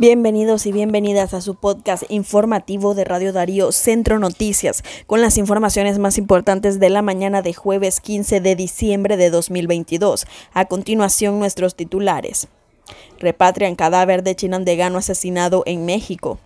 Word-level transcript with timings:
Bienvenidos 0.00 0.64
y 0.66 0.70
bienvenidas 0.70 1.34
a 1.34 1.40
su 1.40 1.56
podcast 1.56 2.04
informativo 2.08 2.94
de 2.94 3.02
Radio 3.02 3.32
Darío 3.32 3.72
Centro 3.72 4.20
Noticias, 4.20 4.84
con 5.08 5.20
las 5.20 5.36
informaciones 5.36 5.98
más 5.98 6.18
importantes 6.18 6.78
de 6.78 6.88
la 6.88 7.02
mañana 7.02 7.42
de 7.42 7.52
jueves 7.52 7.98
15 7.98 8.40
de 8.40 8.54
diciembre 8.54 9.16
de 9.16 9.30
2022. 9.30 10.28
A 10.52 10.66
continuación, 10.66 11.40
nuestros 11.40 11.74
titulares. 11.74 12.46
Repatrian 13.18 13.74
cadáver 13.74 14.22
de 14.22 14.36
chinandegano 14.36 14.98
asesinado 14.98 15.64
en 15.66 15.84
México. 15.84 16.38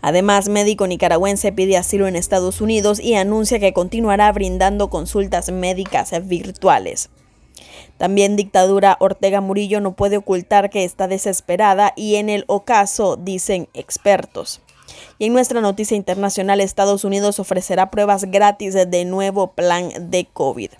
Además, 0.00 0.48
médico 0.48 0.86
nicaragüense 0.86 1.52
pide 1.52 1.76
asilo 1.76 2.08
en 2.08 2.16
Estados 2.16 2.62
Unidos 2.62 2.98
y 2.98 3.14
anuncia 3.16 3.58
que 3.58 3.74
continuará 3.74 4.32
brindando 4.32 4.88
consultas 4.88 5.52
médicas 5.52 6.12
virtuales. 6.26 7.10
También 7.98 8.36
dictadura 8.36 8.96
Ortega 9.00 9.40
Murillo 9.40 9.80
no 9.80 9.94
puede 9.94 10.16
ocultar 10.16 10.70
que 10.70 10.84
está 10.84 11.08
desesperada 11.08 11.92
y 11.96 12.16
en 12.16 12.28
el 12.28 12.44
ocaso, 12.48 13.16
dicen 13.16 13.68
expertos. 13.74 14.60
Y 15.18 15.26
en 15.26 15.32
nuestra 15.32 15.60
noticia 15.60 15.96
internacional, 15.96 16.60
Estados 16.60 17.04
Unidos 17.04 17.38
ofrecerá 17.38 17.90
pruebas 17.90 18.24
gratis 18.30 18.74
de 18.74 19.04
nuevo 19.04 19.52
plan 19.52 20.10
de 20.10 20.26
COVID. 20.26 20.70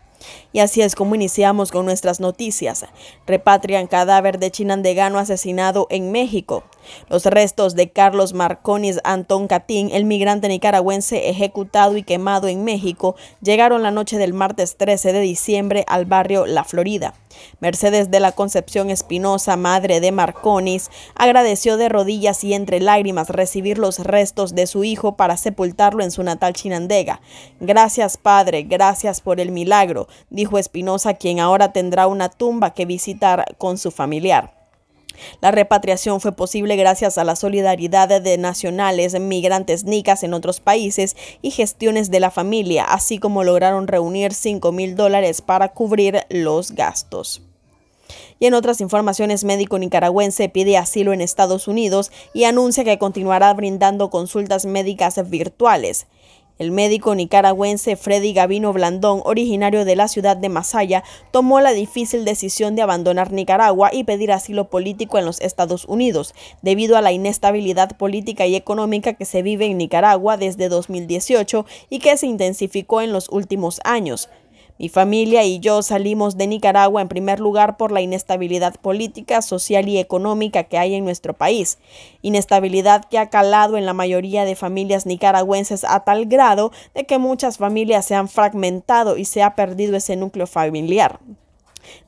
Y 0.53 0.61
así 0.61 0.83
es 0.83 0.95
como 0.95 1.15
iniciamos 1.15 1.71
con 1.71 1.85
nuestras 1.85 2.21
noticias. 2.21 2.87
Repatrian 3.27 3.87
cadáver 3.87 4.39
de 4.39 4.51
chinandegano 4.51 5.19
asesinado 5.19 5.87
en 5.91 6.13
México. 6.13 6.65
Los 7.09 7.25
restos 7.27 7.75
de 7.75 7.91
Carlos 7.91 8.35
Marconis 8.35 9.01
Antón 9.05 9.49
Catín, 9.49 9.91
el 9.93 10.05
migrante 10.05 10.49
nicaragüense 10.49 11.29
ejecutado 11.29 11.97
y 11.97 12.03
quemado 12.03 12.49
en 12.49 12.65
México, 12.65 13.17
llegaron 13.41 13.83
la 13.83 13.91
noche 13.91 14.19
del 14.19 14.35
martes 14.35 14.77
13 14.77 15.13
de 15.13 15.21
diciembre 15.21 15.85
al 15.89 16.05
barrio 16.05 16.47
La 16.47 16.65
Florida. 16.65 17.15
Mercedes 17.61 18.11
de 18.11 18.21
la 18.21 18.33
Concepción 18.33 18.91
Espinosa, 18.91 19.57
madre 19.57 20.01
de 20.01 20.13
Marconis, 20.13 20.91
agradeció 21.15 21.77
de 21.77 21.89
rodillas 21.89 22.45
y 22.45 22.55
entre 22.55 22.81
lágrimas 22.81 23.29
recibir 23.29 23.79
los 23.79 23.99
restos 23.99 24.55
de 24.55 24.67
su 24.67 24.85
hijo 24.85 25.17
para 25.17 25.37
sepultarlo 25.37 26.03
en 26.03 26.11
su 26.11 26.23
natal 26.23 26.53
Chinandega. 26.53 27.21
Gracias, 27.61 28.17
padre, 28.17 28.63
gracias 28.63 29.21
por 29.21 29.41
el 29.41 29.51
milagro, 29.51 30.09
dijo 30.31 30.59
Espinosa, 30.59 31.15
quien 31.15 31.41
ahora 31.41 31.73
tendrá 31.73 32.07
una 32.07 32.29
tumba 32.29 32.75
que 32.75 32.87
visitar 32.87 33.57
con 33.59 33.79
su 33.79 33.91
familiar. 33.91 34.64
La 35.41 35.51
repatriación 35.51 36.21
fue 36.21 36.33
posible 36.33 36.77
gracias 36.77 37.19
a 37.19 37.25
la 37.25 37.37
solidaridad 37.37 38.21
de 38.21 38.39
nacionales, 38.39 39.19
migrantes 39.21 39.85
nicas 39.85 40.23
en 40.23 40.35
otros 40.35 40.61
países 40.61 41.17
y 41.43 41.51
gestiones 41.51 42.11
de 42.11 42.21
la 42.21 42.31
familia, 42.31 42.85
así 42.85 43.19
como 43.19 43.45
lograron 43.45 43.87
reunir 43.87 44.35
5 44.35 44.73
mil 44.73 44.97
dólares 44.97 45.41
para 45.43 45.69
cubrir 45.69 46.23
los 46.31 46.73
gastos. 46.73 47.43
Y 48.39 48.47
en 48.47 48.55
otras 48.55 48.81
informaciones, 48.81 49.45
médico 49.45 49.79
nicaragüense 49.79 50.49
pide 50.49 50.77
asilo 50.77 51.13
en 51.13 51.21
Estados 51.21 51.69
Unidos 51.69 52.11
y 52.33 52.45
anuncia 52.45 52.85
que 52.85 52.99
continuará 52.99 53.53
brindando 53.55 54.11
consultas 54.11 54.67
médicas 54.67 55.29
virtuales. 55.31 56.07
El 56.57 56.71
médico 56.71 57.17
nicaragüense 57.17 57.97
Freddy 57.97 58.33
Gavino 58.33 58.73
Blandón, 58.73 59.23
originario 59.25 59.85
de 59.85 59.97
la 59.97 60.07
ciudad 60.07 60.37
de 60.37 60.49
Masaya, 60.49 61.03
tomó 61.33 61.61
la 61.61 61.73
difícil 61.73 62.25
decisión 62.25 62.77
de 62.77 62.83
abandonar 62.83 63.33
Nicaragua 63.33 63.91
y 63.93 64.05
pedir 64.05 64.31
asilo 64.31 64.71
político 64.71 65.19
en 65.19 65.25
los 65.25 65.41
Estados 65.41 65.85
Unidos, 65.87 66.33
debido 66.63 66.97
a 66.97 67.03
la 67.03 67.11
inestabilidad 67.11 67.97
política 67.97 68.47
y 68.47 68.55
económica 68.55 69.15
que 69.15 69.25
se 69.25 69.43
vive 69.43 69.67
en 69.67 69.79
Nicaragua 69.79 70.37
desde 70.37 70.69
2018 70.69 71.67
y 71.91 71.99
que 71.99 72.17
se 72.17 72.29
intensificó 72.29 73.03
en 73.03 73.13
los 73.13 73.29
últimos 73.31 73.81
años. 73.83 74.29
Mi 74.79 74.89
familia 74.89 75.45
y 75.45 75.61
yo 75.61 75.83
salimos 75.83 76.37
de 76.37 76.49
Nicaragua 76.49 77.01
en 77.01 77.09
primer 77.09 77.39
lugar 77.39 77.77
por 77.77 77.93
la 77.93 78.01
inestabilidad 78.01 78.75
política, 78.81 79.41
social 79.41 79.89
y 79.89 79.99
económica 79.99 80.65
que 80.65 80.79
hay 80.79 80.95
en 80.95 81.05
nuestro 81.05 81.33
país. 81.33 81.79
Inestabilidad 82.23 83.05
que 83.05 83.19
ha 83.19 83.31
calado 83.31 83.77
en 83.77 83.87
la 83.87 83.93
mayoría 83.93 84.45
de 84.45 84.57
familias 84.57 85.07
nicaragüenses 85.07 85.85
a 85.85 86.01
tal 86.01 86.27
grado 86.27 86.73
de 86.95 87.07
que 87.07 87.19
muchas 87.19 87.59
familias 87.59 88.07
se 88.07 88.17
han 88.17 88.29
fragmentado 88.29 89.17
y 89.17 89.27
se 89.27 89.43
ha 89.43 89.55
perdido 89.55 89.97
ese 89.97 90.17
núcleo 90.17 90.47
familiar 90.49 91.21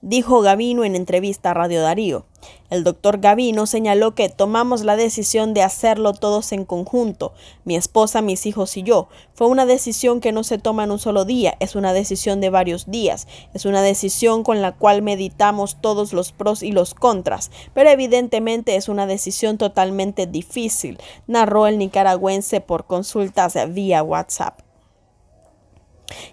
dijo 0.01 0.41
Gavino 0.41 0.85
en 0.85 0.97
entrevista 0.97 1.51
a 1.51 1.55
Radio 1.55 1.83
Darío. 1.83 2.27
El 2.69 2.83
doctor 2.83 3.19
Gavino 3.21 3.67
señaló 3.67 4.15
que 4.15 4.29
tomamos 4.29 4.83
la 4.83 4.97
decisión 4.97 5.55
de 5.55 5.63
hacerlo 5.63 6.13
todos 6.13 6.51
en 6.53 6.65
conjunto, 6.65 7.33
mi 7.65 7.77
esposa, 7.77 8.23
mis 8.23 8.45
hijos 8.47 8.77
y 8.77 8.83
yo. 8.83 9.09
Fue 9.35 9.47
una 9.47 9.67
decisión 9.67 10.21
que 10.21 10.33
no 10.33 10.43
se 10.43 10.59
toma 10.59 10.85
en 10.85 10.91
un 10.91 10.99
solo 10.99 11.25
día, 11.25 11.57
es 11.61 11.77
una 11.77 11.93
decisión 11.93 12.41
de 12.41 12.51
varios 12.51 12.91
días, 12.91 13.29
es 13.55 13.67
una 13.67 13.83
decisión 13.83 14.43
con 14.43 14.63
la 14.63 14.73
cual 14.73 15.03
meditamos 15.03 15.77
todos 15.81 16.13
los 16.13 16.33
pros 16.33 16.63
y 16.63 16.73
los 16.73 16.95
contras, 16.95 17.51
pero 17.73 17.91
evidentemente 17.91 18.77
es 18.77 18.89
una 18.89 19.07
decisión 19.07 19.59
totalmente 19.59 20.27
difícil, 20.27 20.99
narró 21.27 21.67
el 21.67 21.79
nicaragüense 21.79 22.61
por 22.61 22.87
consultas 22.87 23.57
vía 23.73 24.03
WhatsApp. 24.03 24.66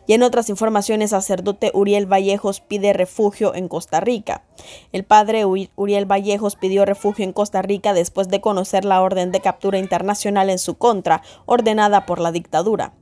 Y 0.05 0.13
en 0.13 0.23
otras 0.23 0.49
informaciones, 0.49 1.11
sacerdote 1.11 1.71
Uriel 1.73 2.05
Vallejos 2.05 2.61
pide 2.61 2.93
refugio 2.93 3.55
en 3.55 3.67
Costa 3.67 3.99
Rica. 3.99 4.43
El 4.91 5.03
padre 5.03 5.45
Uriel 5.45 6.05
Vallejos 6.05 6.55
pidió 6.55 6.85
refugio 6.85 7.25
en 7.25 7.33
Costa 7.33 7.61
Rica 7.61 7.93
después 7.93 8.29
de 8.29 8.41
conocer 8.41 8.85
la 8.85 9.01
orden 9.01 9.31
de 9.31 9.41
captura 9.41 9.79
internacional 9.79 10.49
en 10.49 10.59
su 10.59 10.77
contra, 10.77 11.21
ordenada 11.45 12.05
por 12.05 12.19
la 12.19 12.31
dictadura. 12.31 12.93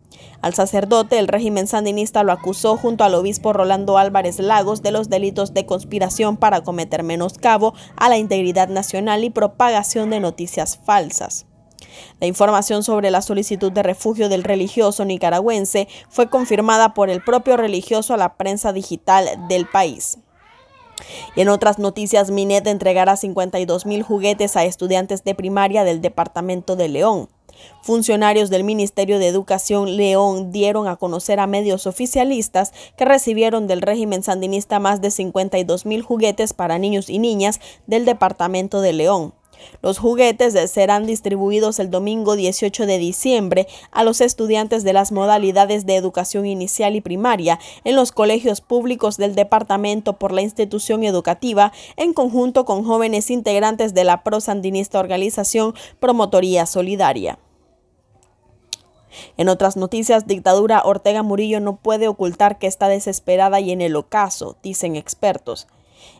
Al 0.41 0.53
sacerdote, 0.53 1.19
el 1.19 1.27
régimen 1.27 1.67
sandinista 1.67 2.23
lo 2.23 2.31
acusó 2.31 2.77
junto 2.77 3.03
al 3.03 3.15
obispo 3.15 3.53
Rolando 3.53 3.97
Álvarez 3.97 4.39
Lagos 4.39 4.81
de 4.81 4.91
los 4.91 5.09
delitos 5.09 5.53
de 5.53 5.65
conspiración 5.65 6.37
para 6.37 6.61
cometer 6.61 7.03
menoscabo 7.03 7.73
a 7.95 8.09
la 8.09 8.17
integridad 8.17 8.67
nacional 8.67 9.23
y 9.23 9.29
propagación 9.29 10.09
de 10.09 10.19
noticias 10.19 10.79
falsas. 10.83 11.45
La 12.19 12.27
información 12.27 12.83
sobre 12.83 13.11
la 13.11 13.21
solicitud 13.21 13.71
de 13.71 13.83
refugio 13.83 14.29
del 14.29 14.43
religioso 14.43 15.05
nicaragüense 15.05 15.87
fue 16.09 16.29
confirmada 16.29 16.93
por 16.93 17.09
el 17.09 17.23
propio 17.23 17.57
religioso 17.57 18.13
a 18.13 18.17
la 18.17 18.35
prensa 18.35 18.73
digital 18.73 19.27
del 19.47 19.67
país. 19.67 20.17
Y 21.35 21.41
en 21.41 21.49
otras 21.49 21.79
noticias, 21.79 22.31
Minet 22.31 22.67
entregará 22.67 23.15
52 23.15 23.85
mil 23.85 24.03
juguetes 24.03 24.55
a 24.55 24.65
estudiantes 24.65 25.23
de 25.23 25.35
primaria 25.35 25.83
del 25.83 26.01
departamento 26.01 26.75
de 26.75 26.89
León. 26.89 27.29
Funcionarios 27.81 28.49
del 28.49 28.63
Ministerio 28.63 29.19
de 29.19 29.27
Educación 29.27 29.97
León 29.97 30.51
dieron 30.51 30.87
a 30.87 30.95
conocer 30.95 31.39
a 31.39 31.47
medios 31.47 31.85
oficialistas 31.85 32.73
que 32.97 33.05
recibieron 33.05 33.67
del 33.67 33.81
régimen 33.81 34.23
sandinista 34.23 34.79
más 34.79 35.01
de 35.01 35.11
52 35.11 35.85
mil 35.85 36.01
juguetes 36.01 36.53
para 36.53 36.79
niños 36.79 37.09
y 37.09 37.19
niñas 37.19 37.59
del 37.87 38.05
departamento 38.05 38.81
de 38.81 38.93
León. 38.93 39.33
Los 39.81 39.97
juguetes 39.97 40.53
serán 40.72 41.05
distribuidos 41.05 41.79
el 41.79 41.89
domingo 41.89 42.35
18 42.35 42.85
de 42.85 42.97
diciembre 42.97 43.67
a 43.91 44.03
los 44.03 44.22
estudiantes 44.22 44.83
de 44.83 44.94
las 44.94 45.11
modalidades 45.11 45.85
de 45.85 45.95
educación 45.95 46.45
inicial 46.45 46.95
y 46.95 47.01
primaria 47.01 47.59
en 47.83 47.95
los 47.95 48.11
colegios 48.11 48.61
públicos 48.61 49.17
del 49.17 49.35
departamento 49.35 50.13
por 50.13 50.31
la 50.31 50.41
institución 50.41 51.03
educativa 51.03 51.72
en 51.97 52.13
conjunto 52.13 52.66
con 52.66 52.83
jóvenes 52.83 53.29
integrantes 53.31 53.94
de 53.94 54.03
la 54.03 54.23
prosandinista 54.23 54.99
organización 54.99 55.73
Promotoría 55.99 56.66
Solidaria. 56.66 57.39
En 59.38 59.49
otras 59.49 59.75
noticias, 59.75 60.28
dictadura 60.28 60.83
Ortega 60.85 61.23
Murillo 61.23 61.59
no 61.59 61.75
puede 61.75 62.07
ocultar 62.07 62.57
que 62.57 62.67
está 62.67 62.88
desesperada 62.88 63.59
y 63.59 63.72
en 63.72 63.81
el 63.81 63.95
ocaso, 63.95 64.57
dicen 64.63 64.95
expertos. 64.95 65.67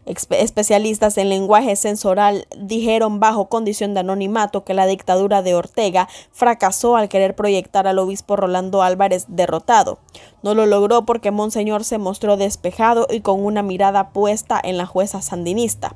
Especialistas 0.06 1.18
en 1.18 1.30
lenguaje 1.30 1.76
censoral 1.76 2.48
dijeron 2.58 3.20
bajo 3.20 3.50
condición 3.50 3.94
de 3.94 4.00
anonimato 4.00 4.64
que 4.64 4.74
la 4.74 4.88
dictadura 4.88 5.42
de 5.42 5.54
Ortega 5.54 6.10
fracasó 6.32 6.96
al 6.96 7.08
querer 7.08 7.36
proyectar 7.36 7.88
al 7.88 8.00
obispo 8.00 8.36
Rolando 8.36 8.82
Álvarez 8.82 9.26
derrotado. 9.28 10.00
No 10.42 10.56
lo 10.56 10.66
logró 10.66 11.06
porque 11.06 11.30
Monseñor 11.30 11.84
se 11.84 12.00
mostró 12.00 12.36
despejado 12.36 13.08
y 13.12 13.22
con 13.22 13.46
una 13.46 13.62
mirada 13.62 14.10
puesta 14.10 14.60
en 14.64 14.78
la 14.78 14.88
jueza 14.88 15.22
sandinista. 15.22 15.96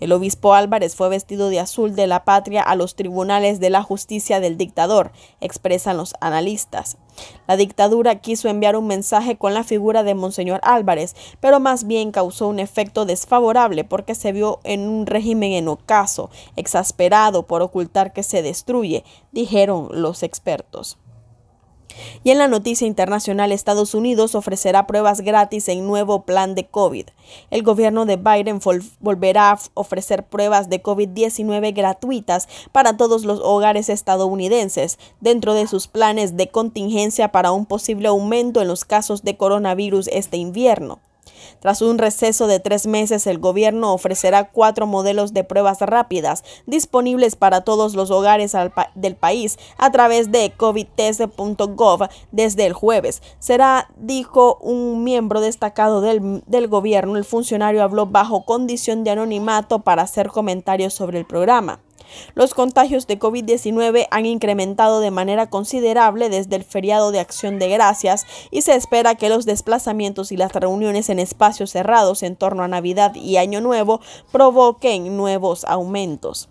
El 0.00 0.12
obispo 0.12 0.54
Álvarez 0.54 0.94
fue 0.94 1.08
vestido 1.08 1.48
de 1.48 1.60
azul 1.60 1.96
de 1.96 2.06
la 2.06 2.24
patria 2.24 2.62
a 2.62 2.76
los 2.76 2.94
tribunales 2.94 3.58
de 3.58 3.70
la 3.70 3.82
justicia 3.82 4.40
del 4.40 4.58
dictador, 4.58 5.12
expresan 5.40 5.96
los 5.96 6.14
analistas. 6.20 6.98
La 7.46 7.56
dictadura 7.56 8.16
quiso 8.16 8.48
enviar 8.48 8.76
un 8.76 8.86
mensaje 8.86 9.36
con 9.36 9.54
la 9.54 9.64
figura 9.64 10.02
de 10.02 10.14
Monseñor 10.14 10.60
Álvarez, 10.62 11.14
pero 11.40 11.60
más 11.60 11.86
bien 11.86 12.10
causó 12.10 12.48
un 12.48 12.58
efecto 12.58 13.04
desfavorable 13.06 13.84
porque 13.84 14.14
se 14.14 14.32
vio 14.32 14.60
en 14.64 14.88
un 14.88 15.06
régimen 15.06 15.52
en 15.52 15.68
ocaso, 15.68 16.30
exasperado 16.56 17.46
por 17.46 17.62
ocultar 17.62 18.12
que 18.12 18.22
se 18.22 18.42
destruye, 18.42 19.04
dijeron 19.32 19.88
los 19.92 20.22
expertos. 20.22 20.98
Y 22.24 22.30
en 22.30 22.38
la 22.38 22.48
noticia 22.48 22.86
internacional, 22.86 23.52
Estados 23.52 23.94
Unidos 23.94 24.34
ofrecerá 24.34 24.86
pruebas 24.86 25.20
gratis 25.20 25.68
en 25.68 25.86
nuevo 25.86 26.24
plan 26.24 26.54
de 26.54 26.66
COVID. 26.66 27.06
El 27.50 27.62
gobierno 27.62 28.06
de 28.06 28.16
Biden 28.16 28.60
volverá 29.00 29.52
a 29.52 29.58
ofrecer 29.74 30.24
pruebas 30.24 30.68
de 30.68 30.82
COVID-19 30.82 31.74
gratuitas 31.74 32.48
para 32.72 32.96
todos 32.96 33.24
los 33.24 33.40
hogares 33.40 33.88
estadounidenses 33.88 34.98
dentro 35.20 35.54
de 35.54 35.66
sus 35.66 35.88
planes 35.88 36.36
de 36.36 36.48
contingencia 36.48 37.32
para 37.32 37.52
un 37.52 37.66
posible 37.66 38.08
aumento 38.08 38.60
en 38.60 38.68
los 38.68 38.84
casos 38.84 39.22
de 39.22 39.36
coronavirus 39.36 40.08
este 40.08 40.36
invierno. 40.36 41.00
Tras 41.60 41.82
un 41.82 41.98
receso 41.98 42.46
de 42.46 42.60
tres 42.60 42.86
meses, 42.86 43.26
el 43.26 43.38
gobierno 43.38 43.92
ofrecerá 43.92 44.50
cuatro 44.50 44.86
modelos 44.86 45.32
de 45.32 45.44
pruebas 45.44 45.80
rápidas 45.80 46.44
disponibles 46.66 47.36
para 47.36 47.62
todos 47.62 47.94
los 47.94 48.10
hogares 48.10 48.54
del 48.94 49.16
país 49.16 49.58
a 49.78 49.90
través 49.90 50.30
de 50.30 50.52
covidtest.gov 50.56 52.08
desde 52.32 52.66
el 52.66 52.72
jueves. 52.72 53.22
Será, 53.38 53.88
dijo 53.96 54.58
un 54.60 55.04
miembro 55.04 55.40
destacado 55.40 56.00
del, 56.00 56.42
del 56.46 56.68
gobierno, 56.68 57.16
el 57.16 57.24
funcionario 57.24 57.82
habló 57.82 58.06
bajo 58.06 58.44
condición 58.44 59.04
de 59.04 59.10
anonimato 59.10 59.80
para 59.80 60.02
hacer 60.02 60.28
comentarios 60.28 60.94
sobre 60.94 61.18
el 61.18 61.26
programa. 61.26 61.80
Los 62.34 62.54
contagios 62.54 63.06
de 63.06 63.18
COVID-19 63.18 64.06
han 64.10 64.26
incrementado 64.26 65.00
de 65.00 65.10
manera 65.10 65.48
considerable 65.48 66.28
desde 66.28 66.56
el 66.56 66.64
feriado 66.64 67.10
de 67.10 67.20
Acción 67.20 67.58
de 67.58 67.68
Gracias 67.68 68.26
y 68.50 68.62
se 68.62 68.74
espera 68.74 69.14
que 69.14 69.28
los 69.28 69.46
desplazamientos 69.46 70.32
y 70.32 70.36
las 70.36 70.52
reuniones 70.52 71.08
en 71.08 71.18
espacios 71.18 71.70
cerrados 71.70 72.22
en 72.22 72.36
torno 72.36 72.62
a 72.62 72.68
Navidad 72.68 73.14
y 73.14 73.36
Año 73.36 73.60
Nuevo 73.60 74.00
provoquen 74.32 75.16
nuevos 75.16 75.64
aumentos. 75.64 76.48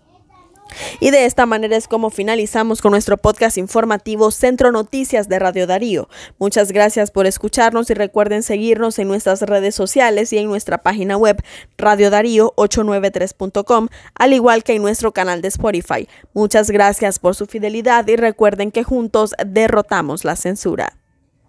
Y 0.99 1.11
de 1.11 1.25
esta 1.25 1.45
manera 1.45 1.77
es 1.77 1.87
como 1.87 2.09
finalizamos 2.09 2.81
con 2.81 2.91
nuestro 2.91 3.17
podcast 3.17 3.57
informativo 3.57 4.31
Centro 4.31 4.71
Noticias 4.71 5.29
de 5.29 5.39
Radio 5.39 5.67
Darío. 5.67 6.09
Muchas 6.39 6.71
gracias 6.71 7.11
por 7.11 7.27
escucharnos 7.27 7.89
y 7.89 7.93
recuerden 7.93 8.43
seguirnos 8.43 8.99
en 8.99 9.07
nuestras 9.07 9.41
redes 9.41 9.75
sociales 9.75 10.33
y 10.33 10.37
en 10.37 10.47
nuestra 10.47 10.79
página 10.79 11.17
web 11.17 11.41
radiodarío893.com, 11.77 13.87
al 14.15 14.33
igual 14.33 14.63
que 14.63 14.73
en 14.73 14.81
nuestro 14.81 15.13
canal 15.13 15.41
de 15.41 15.49
Spotify. 15.49 16.07
Muchas 16.33 16.71
gracias 16.71 17.19
por 17.19 17.35
su 17.35 17.45
fidelidad 17.45 18.07
y 18.07 18.15
recuerden 18.15 18.71
que 18.71 18.83
juntos 18.83 19.33
derrotamos 19.45 20.25
la 20.25 20.35
censura. 20.35 20.97